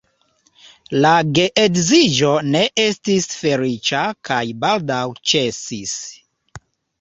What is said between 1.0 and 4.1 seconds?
La geedziĝo ne estis feliĉa